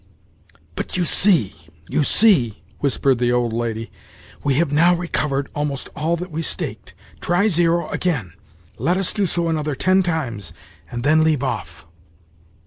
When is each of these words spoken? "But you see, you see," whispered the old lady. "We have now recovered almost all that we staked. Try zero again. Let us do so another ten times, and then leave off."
"But 0.73 0.97
you 0.97 1.05
see, 1.05 1.53
you 1.87 2.01
see," 2.01 2.63
whispered 2.79 3.19
the 3.19 3.31
old 3.31 3.53
lady. 3.53 3.91
"We 4.43 4.55
have 4.55 4.71
now 4.73 4.95
recovered 4.95 5.47
almost 5.53 5.89
all 5.95 6.15
that 6.15 6.31
we 6.31 6.41
staked. 6.41 6.95
Try 7.19 7.47
zero 7.47 7.87
again. 7.89 8.33
Let 8.79 8.97
us 8.97 9.13
do 9.13 9.27
so 9.27 9.47
another 9.47 9.75
ten 9.75 10.01
times, 10.01 10.53
and 10.89 11.03
then 11.03 11.23
leave 11.23 11.43
off." 11.43 11.85